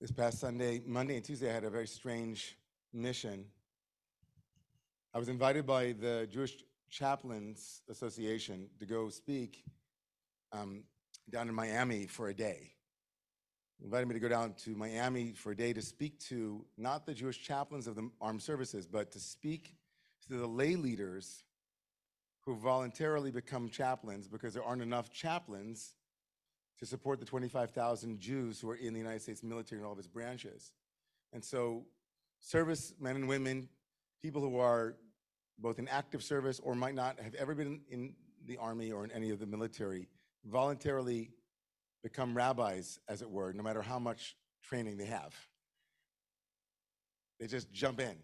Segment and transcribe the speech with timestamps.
[0.00, 2.56] This past Sunday, Monday, and Tuesday, I had a very strange
[2.92, 3.44] mission.
[5.12, 6.54] I was invited by the Jewish
[6.88, 9.64] Chaplains Association to go speak
[10.52, 10.84] um,
[11.28, 12.74] down in Miami for a day.
[13.82, 17.12] Invited me to go down to Miami for a day to speak to not the
[17.12, 19.74] Jewish chaplains of the armed services, but to speak
[20.28, 21.42] to the lay leaders
[22.42, 25.96] who voluntarily become chaplains because there aren't enough chaplains
[26.78, 29.98] to support the 25,000 Jews who are in the United States military and all of
[29.98, 30.72] its branches.
[31.32, 31.84] And so,
[32.40, 33.68] service men and women,
[34.22, 34.94] people who are
[35.58, 38.14] both in active service or might not have ever been in
[38.46, 40.08] the army or in any of the military,
[40.44, 41.30] voluntarily
[42.02, 45.34] become rabbis, as it were, no matter how much training they have.
[47.40, 48.16] They just jump in.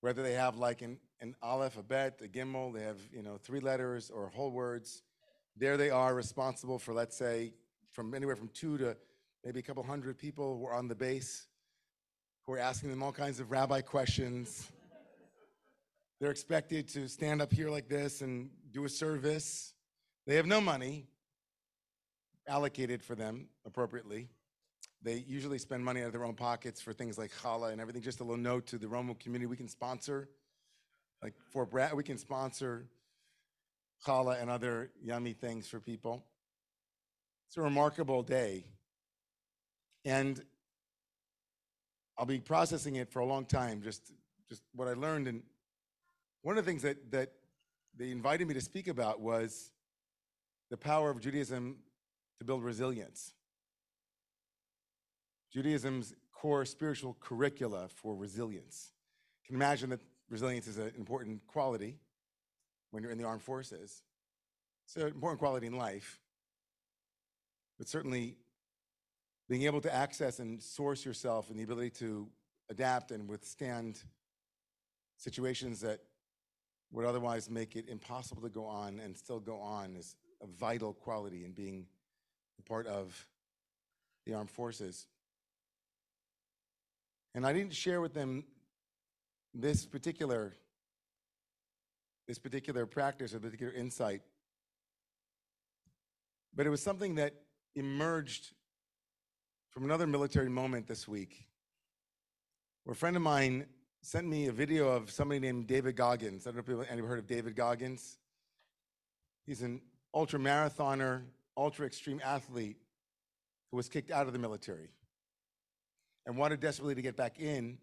[0.00, 3.36] Whether they have like an, an aleph, a bet, a gimel, they have you know
[3.36, 5.02] three letters or whole words.
[5.60, 7.52] There they are, responsible for let's say
[7.92, 8.96] from anywhere from two to
[9.44, 11.48] maybe a couple hundred people who are on the base,
[12.46, 14.72] who are asking them all kinds of rabbi questions.
[16.18, 19.74] They're expected to stand up here like this and do a service.
[20.26, 21.08] They have no money
[22.48, 24.30] allocated for them appropriately.
[25.02, 28.00] They usually spend money out of their own pockets for things like challah and everything.
[28.00, 30.30] Just a little note to the Romemu community: we can sponsor,
[31.22, 32.86] like for Brad, we can sponsor
[34.06, 36.24] challah and other yummy things for people.
[37.48, 38.64] It's a remarkable day,
[40.04, 40.40] and
[42.16, 43.82] I'll be processing it for a long time.
[43.82, 44.12] Just,
[44.48, 45.42] just what I learned, and
[46.42, 47.32] one of the things that that
[47.96, 49.72] they invited me to speak about was
[50.70, 51.76] the power of Judaism
[52.38, 53.34] to build resilience.
[55.52, 58.92] Judaism's core spiritual curricula for resilience.
[59.42, 61.96] You can imagine that resilience is an important quality
[62.90, 64.02] when you're in the armed forces.
[64.86, 66.20] It's an important quality in life.
[67.78, 68.36] But certainly,
[69.48, 72.28] being able to access and source yourself and the ability to
[72.68, 74.02] adapt and withstand
[75.16, 76.00] situations that
[76.92, 80.92] would otherwise make it impossible to go on and still go on is a vital
[80.92, 81.86] quality in being
[82.70, 83.26] part of
[84.26, 85.08] the armed forces.
[87.34, 88.44] And I didn't share with them
[89.52, 90.54] this particular
[92.30, 94.20] this particular practice or particular insight.
[96.54, 97.34] But it was something that
[97.74, 98.52] emerged
[99.70, 101.48] from another military moment this week,
[102.84, 103.66] where a friend of mine
[104.02, 106.46] sent me a video of somebody named David Goggins.
[106.46, 108.18] I don't know if anyone heard of David Goggins.
[109.44, 109.80] He's an
[110.14, 111.22] ultra marathoner,
[111.56, 112.76] ultra extreme athlete
[113.72, 114.90] who was kicked out of the military
[116.26, 117.78] and wanted desperately to get back in.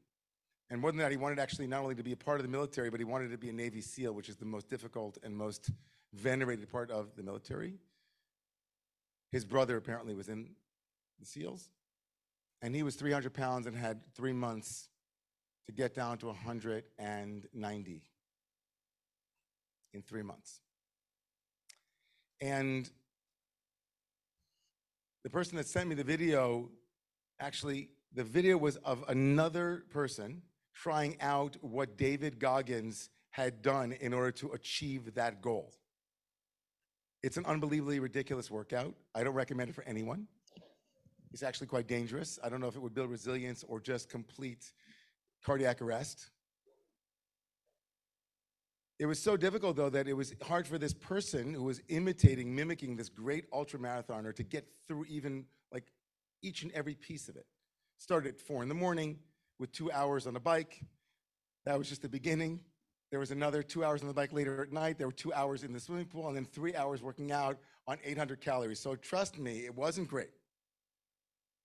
[0.70, 2.52] And more than that, he wanted actually not only to be a part of the
[2.52, 5.36] military, but he wanted to be a Navy SEAL, which is the most difficult and
[5.36, 5.72] most
[6.14, 7.76] venerated part of the military.
[9.32, 10.50] His brother apparently was in
[11.20, 11.70] the SEALs.
[12.62, 14.90] And he was 300 pounds and had three months
[15.68, 18.02] to get down to 190
[19.94, 20.62] in three months.
[22.42, 22.90] And
[25.24, 26.70] the person that sent me the video
[27.40, 30.42] actually the video was of another person
[30.82, 35.74] trying out what David Goggins had done in order to achieve that goal.
[37.24, 38.94] It's an unbelievably ridiculous workout.
[39.16, 40.28] I don't recommend it for anyone.
[41.34, 42.40] It's actually quite dangerous.
[42.44, 44.72] I don't know if it would build resilience or just complete
[45.44, 46.30] cardiac arrest.
[49.00, 52.56] It was so difficult, though, that it was hard for this person who was imitating,
[52.56, 55.92] mimicking this great ultra marathoner to get through even like
[56.42, 57.46] each and every piece of it.
[58.00, 59.18] Started at four in the morning
[59.60, 60.82] with two hours on the bike.
[61.66, 62.60] That was just the beginning.
[63.10, 64.98] There was another two hours on the bike later at night.
[64.98, 67.58] There were two hours in the swimming pool, and then three hours working out
[67.88, 68.80] on 800 calories.
[68.80, 70.32] So trust me, it wasn't great.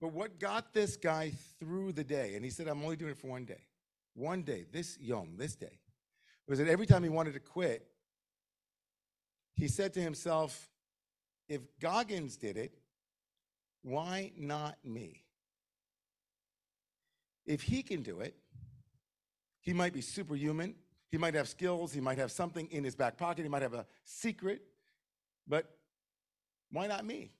[0.00, 3.18] But what got this guy through the day, and he said, I'm only doing it
[3.18, 3.66] for one day.
[4.14, 5.78] One day, this yom, this day,
[6.46, 7.86] was that every time he wanted to quit,
[9.54, 10.68] he said to himself,
[11.48, 12.74] if Goggins did it,
[13.82, 15.22] why not me?
[17.46, 18.36] If he can do it,
[19.60, 20.74] he might be superhuman.
[21.08, 21.92] He might have skills.
[21.92, 23.42] He might have something in his back pocket.
[23.42, 24.62] He might have a secret.
[25.46, 25.70] But
[26.70, 27.32] why not me?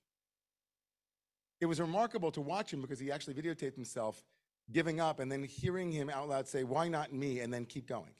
[1.59, 4.23] It was remarkable to watch him because he actually videotaped himself
[4.71, 7.39] giving up and then hearing him out loud say, Why not me?
[7.39, 8.13] and then keep going.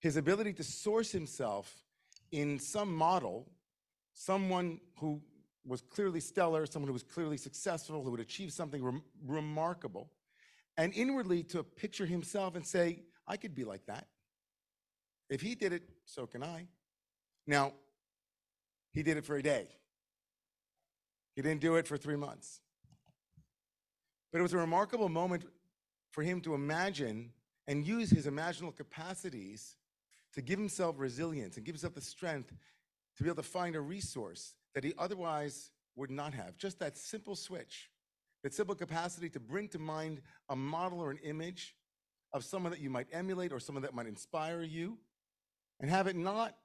[0.00, 1.84] His ability to source himself
[2.32, 3.48] in some model,
[4.14, 5.20] someone who
[5.66, 10.10] was clearly stellar, someone who was clearly successful, who would achieve something rem- remarkable,
[10.76, 14.06] and inwardly to picture himself and say, I could be like that.
[15.28, 16.66] If he did it, so can I.
[17.46, 17.74] Now,
[18.92, 19.68] he did it for a day.
[21.36, 22.60] He didn't do it for three months.
[24.32, 25.44] But it was a remarkable moment
[26.10, 27.32] for him to imagine
[27.66, 29.76] and use his imaginal capacities
[30.34, 32.52] to give himself resilience and give himself the strength
[33.16, 36.56] to be able to find a resource that he otherwise would not have.
[36.56, 37.90] Just that simple switch,
[38.42, 41.74] that simple capacity to bring to mind a model or an image
[42.32, 44.98] of someone that you might emulate or someone that might inspire you
[45.80, 46.56] and have it not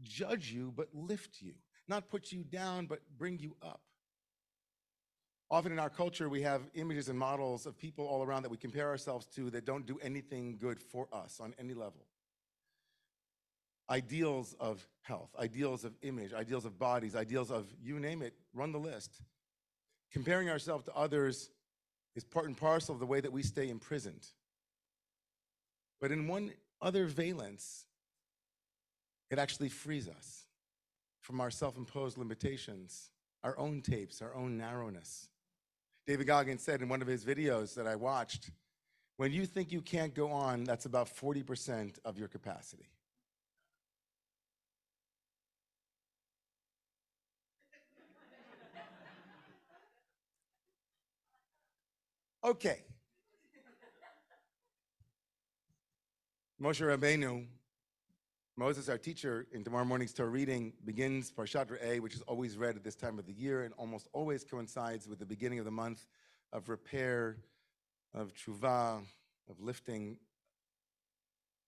[0.00, 1.54] judge you, but lift you,
[1.88, 3.80] not put you down, but bring you up.
[5.50, 8.56] Often in our culture, we have images and models of people all around that we
[8.56, 12.06] compare ourselves to that don't do anything good for us on any level.
[13.92, 18.72] Ideals of health, ideals of image, ideals of bodies, ideals of you name it, run
[18.72, 19.20] the list.
[20.10, 21.50] Comparing ourselves to others
[22.14, 24.26] is part and parcel of the way that we stay imprisoned.
[26.00, 27.84] But in one other valence,
[29.30, 30.46] it actually frees us
[31.20, 33.10] from our self imposed limitations,
[33.44, 35.28] our own tapes, our own narrowness.
[36.06, 38.52] David Goggins said in one of his videos that I watched
[39.18, 42.88] when you think you can't go on, that's about 40% of your capacity.
[52.44, 52.82] Okay.
[56.60, 57.46] Moshe Rabbeinu,
[58.56, 62.74] Moses, our teacher, in tomorrow morning's Torah reading, begins Parshat Re'eh, which is always read
[62.74, 65.70] at this time of the year and almost always coincides with the beginning of the
[65.70, 66.04] month
[66.52, 67.36] of repair,
[68.12, 69.04] of tshuva,
[69.48, 70.18] of lifting.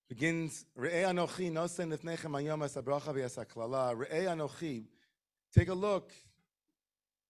[0.09, 3.95] Begins Re'eh Anochi nosen es habracha v'es haklala.
[3.95, 4.87] Re'eh Anochi,
[5.53, 6.11] take a look.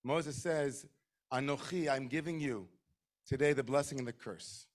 [0.03, 0.87] Moses says,
[1.31, 2.69] Anochi, I'm giving you
[3.27, 4.67] today the blessing and the curse.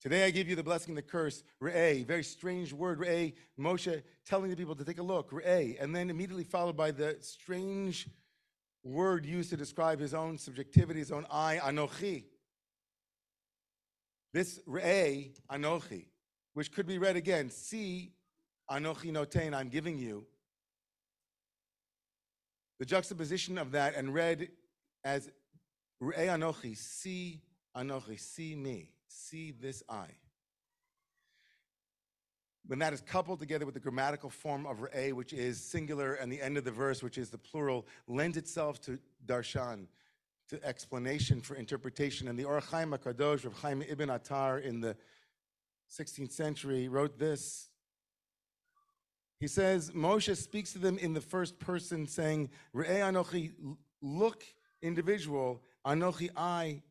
[0.00, 1.42] Today I give you the blessing and the curse.
[1.62, 2.98] Re'eh, very strange word.
[2.98, 5.30] Re'eh, Moshe telling the people to take a look.
[5.30, 8.06] Re'eh, and then immediately followed by the strange
[8.82, 12.24] word used to describe his own subjectivity, his own I, Anochi.
[14.34, 16.04] This Re'eh, Anochi,
[16.52, 18.12] which could be read again, see,
[18.70, 20.26] Anochi notain, I'm giving you.
[22.78, 24.48] The juxtaposition of that and read
[25.02, 25.30] as
[26.04, 27.40] Re'eh Anochi, see
[27.76, 30.16] Anochi, see me see this eye.
[32.66, 36.32] When that is coupled together with the grammatical form of re'eh, which is singular, and
[36.32, 39.86] the end of the verse, which is the plural, lends itself to darshan,
[40.48, 42.28] to explanation for interpretation.
[42.28, 44.96] And the Or HaChaim HaKadosh, Rav Chaim Ibn Attar in the
[45.90, 47.68] 16th century wrote this.
[49.40, 53.52] He says, Moshe speaks to them in the first person saying, Re'eh Anochi,
[54.00, 54.42] look
[54.80, 56.82] individual, Anochi I,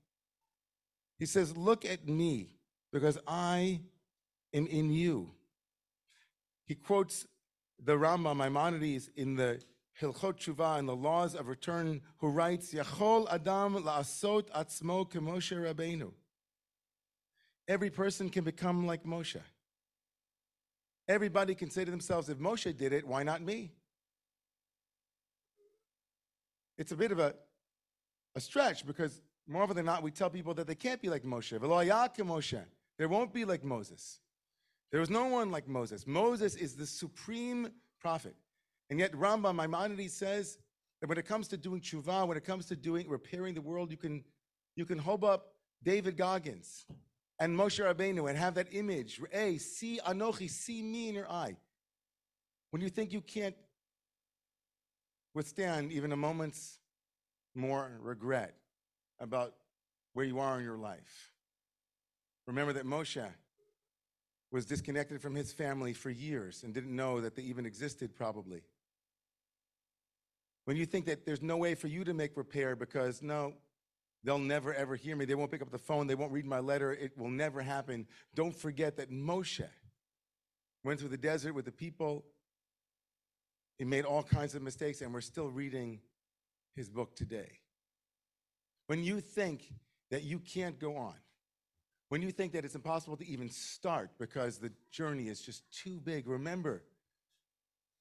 [1.18, 2.50] he says, Look at me,
[2.92, 3.82] because I
[4.54, 5.32] am in you.
[6.66, 7.26] He quotes
[7.84, 9.62] the Rambam Maimonides in the
[10.02, 16.12] Hilchot Tshuva and the Laws of Return, who writes, Yachol Adam la'asot atzmo kemoshe Rabbeinu.
[17.68, 19.42] Every person can become like Moshe.
[21.08, 23.72] Everybody can say to themselves, if Moshe did it, why not me?
[26.78, 27.36] It's a bit of a,
[28.36, 31.24] a stretch because more often than not, we tell people that they can't be like
[31.24, 31.60] Moshe.
[32.98, 34.20] There won't be like Moses.
[34.92, 36.06] There was no one like Moses.
[36.08, 37.70] Moses is the supreme
[38.00, 38.36] prophet.
[38.90, 40.58] And yet Rambam Maimonides says
[41.02, 43.92] that when it comes to doing tshuva, when it comes to doing repairing the world,
[43.92, 44.24] you can
[44.76, 45.54] you can hold up
[45.84, 46.86] David Goggins
[47.40, 49.20] and Moshe Rabbeinu and have that image.
[49.32, 51.56] Hey, see Anochi, see me in your eye.
[52.72, 53.56] When you think you can't
[55.34, 56.80] withstand even a moment's
[57.56, 58.56] more regret,
[59.20, 59.54] about
[60.14, 61.32] where you are in your life.
[62.48, 63.26] Remember that Moshe
[64.52, 68.62] was disconnected from his family for years and didn't know that they even existed, probably.
[70.66, 73.54] When you think that there's no way for you to make repair because no,
[74.24, 76.60] they'll never ever hear me, they won't pick up the phone, they won't read my
[76.60, 78.08] letter, it will never happen.
[78.36, 79.68] Don't forget that Moshe
[80.84, 82.24] went through the desert with the people.
[83.78, 86.00] He made all kinds of mistakes, and we're still reading
[86.76, 87.60] his book today.
[88.88, 89.74] When you think
[90.12, 91.16] that you can't go on,
[92.10, 96.00] when you think that it's impossible to even start because the journey is just too
[96.04, 96.84] big, remember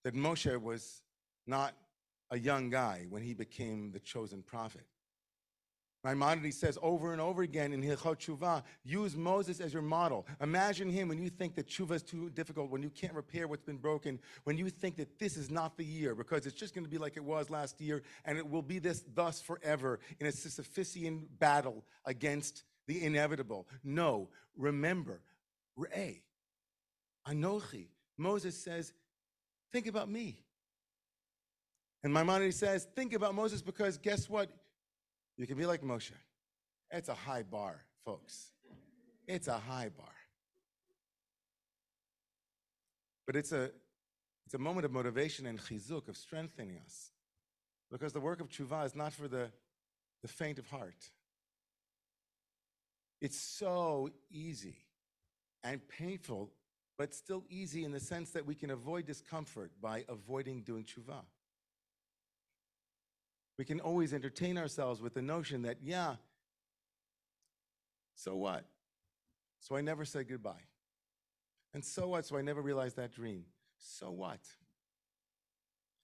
[0.05, 1.03] that Moshe was
[1.47, 1.75] not
[2.31, 4.87] a young guy when he became the chosen prophet.
[6.05, 10.27] Maimonides says over and over again in Hilchot Tshuva, use Moses as your model.
[10.41, 13.63] Imagine him when you think that Tshuva is too difficult, when you can't repair what's
[13.63, 16.85] been broken, when you think that this is not the year because it's just going
[16.85, 20.27] to be like it was last year and it will be this thus forever in
[20.27, 23.69] a Sisyphusian battle against the inevitable.
[23.85, 25.21] No, remember,
[25.79, 26.21] Re'eh,
[27.29, 27.87] Anochi.
[28.19, 28.93] Moses says,
[29.73, 30.43] think about me.
[32.03, 34.51] And Maimonides says, think about Moses because guess what?
[35.37, 36.13] You can be like Moshe.
[36.91, 38.51] It's a high bar, folks.
[39.27, 40.15] It's a high bar.
[43.27, 43.71] But it's a,
[44.45, 47.13] it's a moment of motivation and chizuk, of strengthening us.
[47.91, 49.51] Because the work of tshuva is not for the,
[50.23, 51.11] the faint of heart.
[53.21, 54.77] It's so easy
[55.63, 56.51] and painful,
[56.99, 61.23] but still easy in the sense that we can avoid discomfort by avoiding doing tshuva.
[63.59, 66.17] We can always entertain ourselves with the notion that, yeah,
[68.15, 68.65] so what?
[69.61, 70.65] So I never said goodbye.
[71.75, 72.27] And so what?
[72.27, 73.45] So I never realized that dream.
[73.79, 74.41] So what?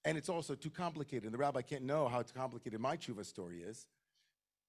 [0.05, 1.25] And it's also too complicated.
[1.25, 3.85] And The rabbi can't know how complicated my tshuva story is,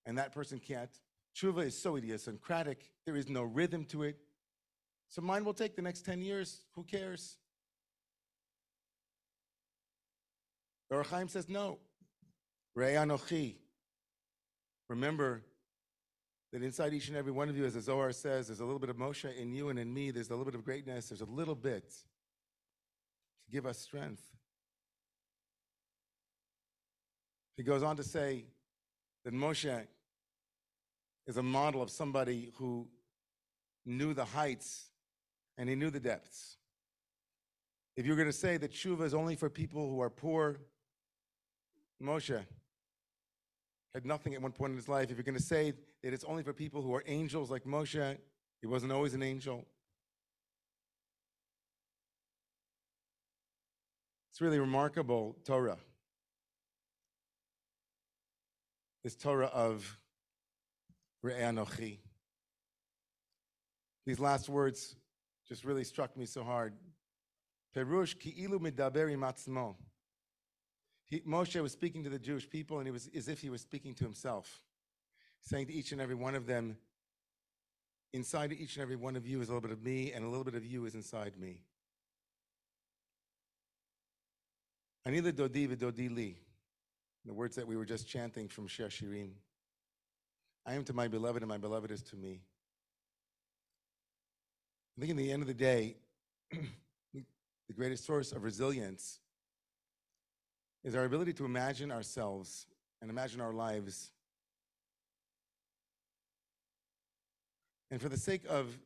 [0.06, 0.90] and that person can't.
[1.34, 4.18] Tshuva is so idiosyncratic, there is no rhythm to it.
[5.08, 6.62] So mine will take the next 10 years.
[6.75, 7.37] Who cares?
[10.88, 11.78] Or Chaim says, no.
[12.77, 13.57] Re'eh Anochi.
[14.89, 15.43] Remember
[16.53, 18.81] that inside each and every one of you, as the Zohar says, there's a little
[18.81, 20.11] bit of Moshe in you and in me.
[20.11, 21.09] There's a little bit of greatness.
[21.09, 24.23] There's a little bit to give us strength.
[27.57, 28.47] He goes on to say
[29.25, 29.87] that Moshe
[31.27, 32.89] is a model of somebody who
[33.87, 34.91] knew the heights
[35.59, 36.57] and he knew the depths.
[37.97, 40.59] If you're going to say that tshuva is only for people who are poor,
[42.03, 42.45] Moshe
[43.94, 45.11] had nothing at one point in his life.
[45.11, 48.18] If you're going to say that it's only for people who are angels like Moshe,
[48.61, 49.64] he wasn't always an angel.
[54.30, 55.78] It's really remarkable Torah.
[59.02, 59.99] This Torah of
[61.25, 61.99] Re'anochi.
[64.06, 64.94] These last words
[65.49, 66.75] just really struck me so hard.
[67.76, 69.11] Perush ki'ilu midaber
[71.12, 71.25] imatzmo.
[71.26, 73.95] Moshe was speaking to the Jewish people, and it was as if he was speaking
[73.95, 74.61] to himself,
[75.43, 76.76] saying to each and every one of them,
[78.12, 80.29] inside each and every one of you is a little bit of me, and a
[80.29, 81.62] little bit of you is inside me.
[85.07, 86.37] Ani l'dodi v'dodi li,
[87.25, 89.31] the words that we were just chanting from Shir Shirim.
[90.67, 92.43] I am to my beloved, and my beloved is to me.
[94.97, 95.97] I think in the end of the day,
[96.50, 99.21] the greatest source of resilience
[100.84, 102.66] is our ability to imagine ourselves
[103.00, 104.10] and imagine our lives.
[107.90, 108.78] And for the sake of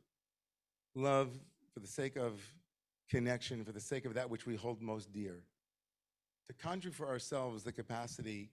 [0.94, 1.30] love,
[1.72, 2.40] for the sake of
[3.10, 5.42] connection, for the sake of that which we hold most dear,
[6.48, 8.50] to conjure for ourselves the capacity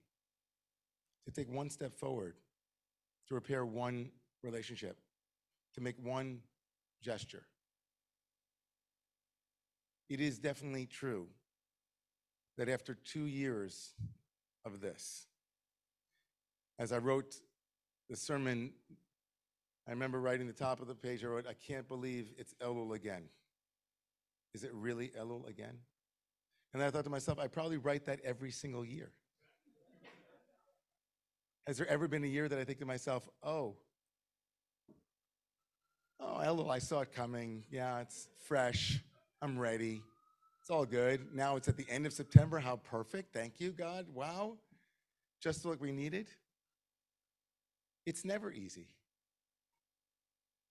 [1.26, 2.36] to take one step forward,
[3.28, 4.10] to repair one
[4.44, 4.98] relationship,
[5.76, 6.40] to make one
[7.02, 7.44] gesture.
[10.10, 11.28] It is definitely true
[12.58, 13.94] that after two years
[14.66, 15.28] of this,
[16.80, 17.36] as I wrote
[18.10, 18.72] the sermon,
[19.88, 22.96] I remember writing the top of the page, I wrote, I can't believe it's Elul
[22.96, 23.24] again.
[24.54, 25.78] Is it really Elul again?
[26.74, 29.12] And I thought to myself, I probably write that every single year.
[31.68, 33.76] Has there ever been a year that I think to myself, oh,
[36.20, 37.64] oh, Elul, I saw it coming.
[37.70, 39.00] Yeah, it's fresh.
[39.42, 40.02] I'm ready.
[40.62, 41.34] It's all good.
[41.34, 42.60] Now it's at the end of September.
[42.60, 43.34] How perfect.
[43.34, 44.06] Thank you, God.
[44.14, 44.58] Wow.
[45.42, 46.28] Just what we needed.
[48.06, 48.88] It's never easy.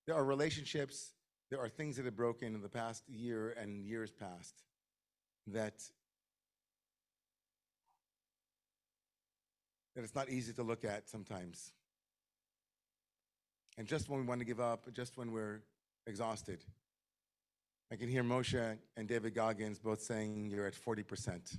[0.06, 1.12] There are relationships,
[1.50, 4.54] there are things that have broken in the past year and years past
[5.49, 5.75] that
[9.94, 11.73] that it's not easy to look at sometimes.
[13.76, 15.62] And just when we want to give up, just when we're
[16.06, 16.64] exhausted,
[17.92, 21.59] I can hear Moshe and David Goggins both saying you're at 40%.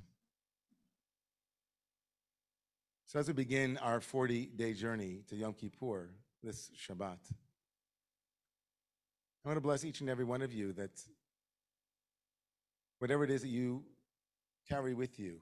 [3.05, 6.11] So as we begin our 40-day journey to Yom Kippur
[6.41, 7.19] this Shabbat,
[9.43, 10.91] I want to bless each and every one of you that
[12.99, 13.83] whatever it is that you
[14.69, 15.41] carry with you,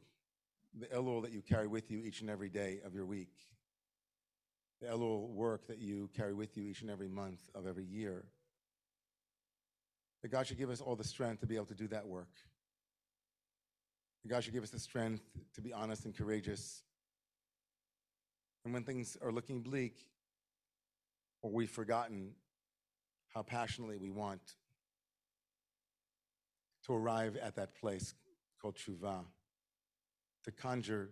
[0.73, 3.35] the Elul that you carry with you each and every day of your week,
[4.81, 8.25] the Elul work that you carry with you each and every month of every year,
[10.21, 12.29] that God should give us all the strength to be able to do that work.
[14.23, 15.23] That God should give us the strength
[15.55, 16.83] to be honest and courageous.
[18.65, 19.95] And when things are looking bleak,
[21.41, 22.31] or we've forgotten
[23.33, 24.41] how passionately we want
[26.85, 28.13] to arrive at that place
[28.61, 29.23] called tshuva,
[30.43, 31.11] to conjure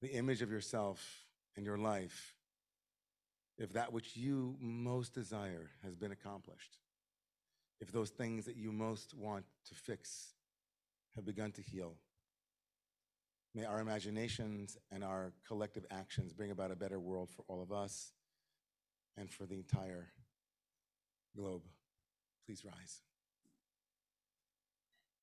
[0.00, 1.26] the image of yourself
[1.56, 2.34] and your life
[3.58, 6.78] if that which you most desire has been accomplished
[7.84, 10.32] if those things that you most want to fix
[11.14, 11.96] have begun to heal.
[13.54, 17.70] May our imaginations and our collective actions bring about a better world for all of
[17.70, 18.12] us
[19.18, 20.08] and for the entire
[21.36, 21.62] globe.
[22.46, 23.02] Please rise.